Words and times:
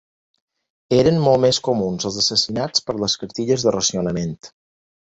Eren 0.99 1.19
molt 1.27 1.43
més 1.43 1.59
comuns 1.69 2.09
els 2.11 2.19
assassinats 2.25 2.87
per 2.89 2.99
les 3.05 3.21
cartilles 3.25 3.69
de 3.69 3.77
racionament. 3.79 4.37